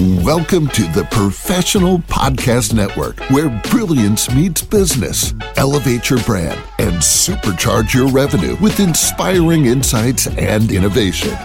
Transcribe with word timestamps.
Welcome 0.00 0.68
to 0.68 0.84
the 0.92 1.06
Professional 1.10 1.98
Podcast 1.98 2.72
Network, 2.72 3.20
where 3.28 3.50
brilliance 3.70 4.34
meets 4.34 4.62
business. 4.62 5.34
Elevate 5.56 6.08
your 6.08 6.20
brand 6.20 6.58
and 6.78 6.94
supercharge 6.94 7.92
your 7.92 8.08
revenue 8.08 8.56
with 8.62 8.80
inspiring 8.80 9.66
insights 9.66 10.26
and 10.26 10.72
innovation. 10.72 11.36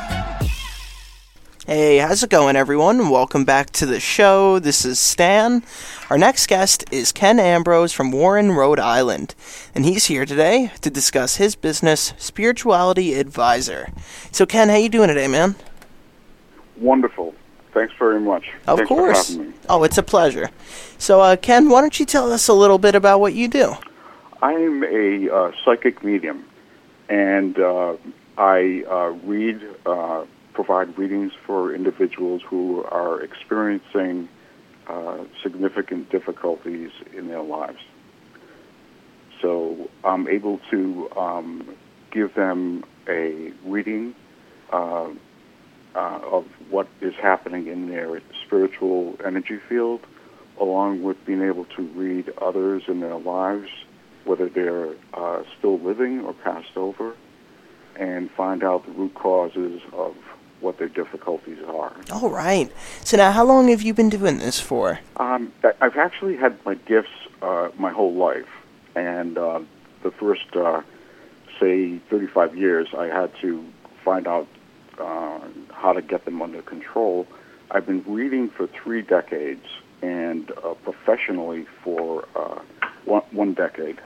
Hey, 1.68 1.98
how's 1.98 2.24
it 2.24 2.30
going, 2.30 2.56
everyone? 2.56 3.10
Welcome 3.10 3.44
back 3.44 3.72
to 3.72 3.86
the 3.86 4.00
show. 4.00 4.58
This 4.60 4.86
is 4.86 5.00
Stan. 5.00 5.62
Our 6.10 6.18
next 6.18 6.48
guest 6.48 6.86
is 6.94 7.12
Ken 7.12 7.42
Ambrose 7.42 7.92
from 7.92 8.14
Warren, 8.14 8.54
Rhode 8.54 8.80
Island, 8.80 9.36
and 9.76 9.84
he's 9.84 10.06
here 10.06 10.26
today 10.26 10.72
to 10.80 10.90
discuss 10.90 11.36
his 11.36 11.58
business, 11.58 12.14
Spirituality 12.18 13.16
Advisor. 13.16 13.92
So, 14.32 14.46
Ken, 14.46 14.70
how 14.70 14.78
you 14.78 14.88
doing 14.88 15.10
today, 15.10 15.28
man? 15.28 15.56
Wonderful. 16.78 17.36
Thanks 17.76 17.94
very 18.00 18.22
much. 18.22 18.54
Of 18.68 18.78
Thanks 18.78 18.88
course. 18.88 19.38
Oh, 19.68 19.84
it's 19.84 19.98
a 19.98 20.04
pleasure. 20.04 20.50
So, 20.98 21.20
uh, 21.20 21.36
Ken, 21.36 21.68
why 21.68 21.82
don't 21.82 22.00
you 22.00 22.06
tell 22.06 22.32
us 22.32 22.48
a 22.48 22.54
little 22.54 22.78
bit 22.78 22.96
about 22.96 23.20
what 23.20 23.34
you 23.34 23.50
do? 23.50 23.76
I'm 24.42 24.82
a 24.86 25.30
uh, 25.30 25.52
psychic 25.66 26.02
medium, 26.02 26.46
and 27.10 27.60
uh, 27.60 27.98
I 28.38 28.86
uh, 28.90 29.10
read, 29.26 29.62
uh, 29.86 30.24
provide 30.54 30.98
readings 30.98 31.34
for 31.46 31.76
individuals 31.76 32.42
who 32.48 32.86
are 32.86 33.20
experiencing 33.22 34.30
uh, 34.88 35.26
significant 35.44 36.10
difficulties 36.10 36.92
in 37.12 37.28
their 37.28 37.42
lives. 37.42 37.82
So 39.42 39.90
I'm 40.06 40.30
able 40.30 40.62
to 40.72 41.12
um, 41.18 41.76
give 42.10 42.36
them 42.36 42.86
a 43.10 43.52
reading 43.66 44.16
uh, 45.96 46.20
of 46.24 46.46
what 46.70 46.88
is 47.02 47.14
happening 47.16 47.68
in 47.68 47.90
their 47.90 48.22
spiritual 48.46 49.18
energy 49.24 49.58
field, 49.70 50.02
along 50.60 51.04
with 51.04 51.24
being 51.26 51.42
able 51.42 51.66
to 51.66 51.84
read 51.84 52.32
others 52.42 52.84
in 52.88 53.00
their 53.00 53.18
lives, 53.18 53.70
whether 54.26 54.50
they're 54.50 54.94
uh, 55.14 55.44
still 55.58 55.80
living 55.80 56.22
or 56.22 56.34
passed 56.34 56.76
over, 56.76 57.16
and 57.96 58.30
find 58.32 58.64
out 58.64 58.86
the 58.86 58.92
root 58.92 59.14
causes 59.14 59.82
of 59.94 60.16
what 60.60 60.78
their 60.78 60.90
difficulties 60.90 61.60
are. 61.68 61.96
All 62.12 62.30
right. 62.30 62.72
So, 63.04 63.18
now 63.18 63.32
how 63.32 63.46
long 63.46 63.70
have 63.70 63.82
you 63.82 63.94
been 63.94 64.10
doing 64.10 64.40
this 64.40 64.60
for? 64.60 65.00
Um, 65.18 65.54
I've 65.82 65.98
actually 65.98 66.36
had 66.36 66.64
my 66.66 66.76
gifts 66.76 67.10
uh, 67.42 67.70
my 67.78 67.92
whole 67.92 68.14
life, 68.14 68.50
and 68.96 69.38
uh, 69.38 69.62
the 70.04 70.12
first, 70.12 70.56
uh, 70.56 70.82
say, 71.60 72.00
35 72.10 72.58
years, 72.58 72.88
I 72.98 73.06
had 73.06 73.32
to 73.42 73.66
find 74.04 74.28
out 74.28 74.48
uh, 75.00 75.40
how 75.86 75.94
to 75.94 76.02
get 76.02 76.26
them 76.26 76.42
under 76.42 76.64
control. 76.64 77.28
I've 77.70 77.86
been 77.86 78.04
reading 78.08 78.50
for 78.50 78.66
three 78.66 79.04
decades, 79.04 79.66
and 80.02 80.52
uh, 80.64 80.74
professionally 80.84 81.68
for 81.84 82.28
uh, 82.36 82.60
one, 83.06 83.22
one 83.30 83.54
decade. 83.54 84.02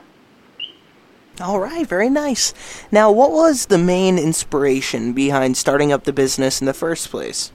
All 1.40 1.58
right, 1.58 1.86
very 1.86 2.10
nice. 2.10 2.52
Now, 2.92 3.10
what 3.10 3.30
was 3.32 3.66
the 3.66 3.78
main 3.78 4.18
inspiration 4.18 5.14
behind 5.14 5.56
starting 5.56 5.90
up 5.90 6.04
the 6.04 6.12
business 6.12 6.60
in 6.60 6.66
the 6.66 6.74
first 6.74 7.10
place? 7.10 7.50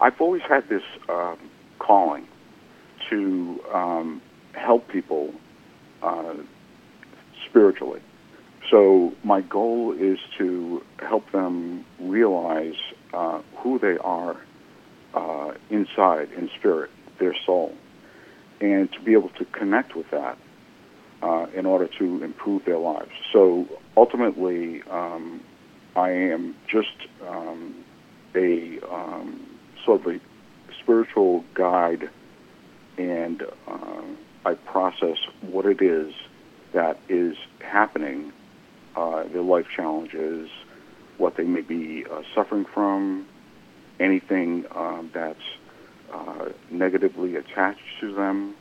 I've 0.00 0.20
always 0.20 0.42
had 0.42 0.68
this 0.68 0.82
um, 1.08 1.38
calling 1.78 2.26
to 3.08 3.60
um, 3.72 4.20
help 4.54 4.88
people 4.88 5.32
uh, 6.02 6.34
spiritually. 7.48 8.00
So 8.68 9.12
my 9.22 9.42
goal 9.42 9.92
is 9.92 10.18
to 10.38 10.82
help 10.98 11.30
them 11.30 11.84
realize 12.00 12.74
uh, 13.12 13.40
who 13.62 13.78
they 13.78 13.96
are 13.98 14.36
uh, 15.14 15.52
inside, 15.70 16.30
in 16.32 16.50
spirit, 16.58 16.90
their 17.18 17.34
soul, 17.46 17.74
and 18.60 18.90
to 18.92 19.00
be 19.00 19.12
able 19.12 19.30
to 19.30 19.44
connect 19.46 19.96
with 19.96 20.10
that 20.10 20.38
uh, 21.22 21.46
in 21.54 21.66
order 21.66 21.88
to 21.98 22.22
improve 22.22 22.64
their 22.64 22.78
lives. 22.78 23.10
So 23.32 23.66
ultimately, 23.96 24.82
um, 24.90 25.40
I 25.96 26.10
am 26.10 26.54
just 26.68 26.96
um, 27.26 27.84
a 28.34 28.78
um, 28.90 29.58
sort 29.84 30.00
of 30.00 30.06
a 30.14 30.20
spiritual 30.80 31.44
guide, 31.54 32.08
and 32.96 33.42
uh, 33.66 34.02
I 34.44 34.54
process 34.54 35.18
what 35.42 35.66
it 35.66 35.82
is 35.82 36.14
that 36.72 36.98
is 37.08 37.36
happening, 37.60 38.32
uh, 38.96 39.24
their 39.24 39.42
life 39.42 39.66
challenges, 39.74 40.48
what 41.18 41.36
they 41.36 41.44
may 41.44 41.60
be 41.60 42.04
uh, 42.10 42.22
suffering 42.34 42.64
from, 42.64 43.26
anything 44.00 44.64
um, 44.74 45.10
that's 45.12 45.38
uh, 46.12 46.48
negatively 46.70 47.36
attached 47.36 48.00
to 48.00 48.12
them, 48.14 48.54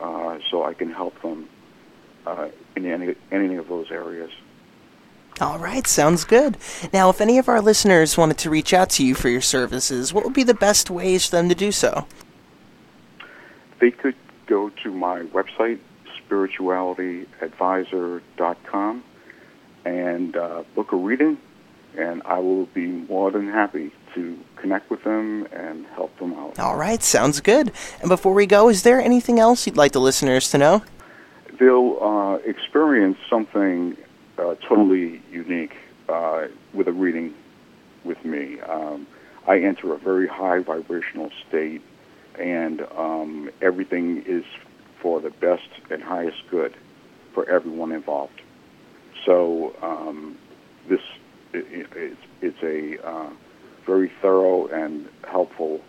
uh, 0.00 0.38
so 0.50 0.64
I 0.64 0.74
can 0.74 0.92
help 0.92 1.22
them 1.22 1.48
uh, 2.26 2.48
in 2.76 2.84
any, 2.84 3.14
any 3.30 3.56
of 3.56 3.68
those 3.68 3.90
areas. 3.90 4.30
All 5.40 5.58
right, 5.58 5.86
sounds 5.86 6.24
good. 6.24 6.58
Now, 6.92 7.08
if 7.08 7.22
any 7.22 7.38
of 7.38 7.48
our 7.48 7.62
listeners 7.62 8.18
wanted 8.18 8.36
to 8.38 8.50
reach 8.50 8.74
out 8.74 8.90
to 8.90 9.06
you 9.06 9.14
for 9.14 9.28
your 9.30 9.40
services, 9.40 10.12
what 10.12 10.24
would 10.24 10.34
be 10.34 10.42
the 10.42 10.52
best 10.52 10.90
ways 10.90 11.26
for 11.26 11.36
them 11.36 11.48
to 11.48 11.54
do 11.54 11.72
so? 11.72 12.06
They 13.80 13.90
could 13.90 14.16
go 14.46 14.68
to 14.82 14.92
my 14.92 15.22
website, 15.22 15.78
spiritualityadvisor.com, 16.28 19.04
and 19.86 20.36
uh, 20.36 20.64
book 20.74 20.92
a 20.92 20.96
reading, 20.96 21.38
and 21.96 22.22
I 22.24 22.38
will 22.38 22.66
be 22.66 22.86
more 22.86 23.30
than 23.30 23.48
happy 23.48 23.92
to 24.14 24.38
connect 24.56 24.90
with 24.90 25.04
them 25.04 25.46
and 25.52 25.86
help 25.86 26.16
them 26.18 26.34
out. 26.34 26.58
All 26.58 26.76
right, 26.76 27.02
sounds 27.02 27.40
good. 27.40 27.72
And 28.00 28.08
before 28.08 28.34
we 28.34 28.46
go, 28.46 28.68
is 28.68 28.82
there 28.82 29.00
anything 29.00 29.38
else 29.38 29.66
you'd 29.66 29.76
like 29.76 29.92
the 29.92 30.00
listeners 30.00 30.50
to 30.50 30.58
know? 30.58 30.82
They'll 31.58 31.98
uh, 32.00 32.34
experience 32.48 33.18
something 33.28 33.96
uh, 34.38 34.54
totally 34.66 35.22
unique 35.30 35.76
uh, 36.08 36.48
with 36.72 36.88
a 36.88 36.92
reading 36.92 37.34
with 38.04 38.24
me. 38.24 38.60
Um, 38.60 39.06
I 39.46 39.58
enter 39.60 39.92
a 39.92 39.98
very 39.98 40.26
high 40.26 40.60
vibrational 40.60 41.30
state, 41.48 41.82
and 42.38 42.82
um, 42.96 43.50
everything 43.60 44.22
is 44.26 44.44
for 45.00 45.20
the 45.20 45.30
best 45.30 45.68
and 45.90 46.02
highest 46.02 46.38
good 46.50 46.74
for 47.32 47.48
everyone 47.48 47.92
involved. 47.92 48.40
So 49.24 49.74
um, 49.82 50.36
this 50.88 51.00
it, 51.52 51.66
it, 51.70 51.86
it's, 51.94 52.20
it's 52.40 52.62
a 52.62 53.06
uh, 53.06 53.30
very 53.86 54.10
thorough 54.20 54.66
and 54.68 55.08
helpful 55.28 55.80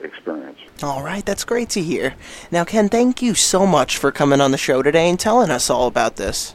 experience. 0.00 0.58
All 0.82 1.02
right, 1.02 1.24
that's 1.24 1.44
great 1.44 1.70
to 1.70 1.82
hear. 1.82 2.14
Now, 2.50 2.64
Ken, 2.64 2.88
thank 2.88 3.22
you 3.22 3.34
so 3.34 3.66
much 3.66 3.96
for 3.96 4.12
coming 4.12 4.40
on 4.40 4.50
the 4.50 4.58
show 4.58 4.82
today 4.82 5.08
and 5.08 5.18
telling 5.18 5.50
us 5.50 5.70
all 5.70 5.86
about 5.86 6.16
this. 6.16 6.54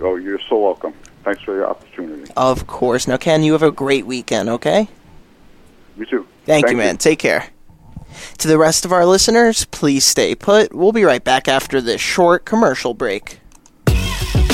Oh, 0.00 0.16
you're 0.16 0.40
so 0.48 0.58
welcome. 0.58 0.94
Thanks 1.24 1.42
for 1.42 1.56
the 1.56 1.66
opportunity. 1.66 2.30
Of 2.36 2.66
course. 2.66 3.08
Now, 3.08 3.16
Ken, 3.16 3.42
you 3.42 3.52
have 3.52 3.62
a 3.62 3.72
great 3.72 4.06
weekend, 4.06 4.48
okay? 4.48 4.88
You 5.96 6.06
too. 6.06 6.26
Thank, 6.44 6.70
you, 6.70 6.76
man. 6.76 6.98
Take 6.98 7.18
care. 7.18 7.48
To 8.38 8.48
the 8.48 8.58
rest 8.58 8.84
of 8.84 8.92
our 8.92 9.04
listeners, 9.04 9.64
please 9.66 10.04
stay 10.04 10.34
put. 10.34 10.72
We'll 10.72 10.92
be 10.92 11.04
right 11.04 11.24
back 11.24 11.48
after 11.48 11.80
this 11.80 12.00
short 12.00 12.44
commercial 12.44 12.94
break. 12.94 13.40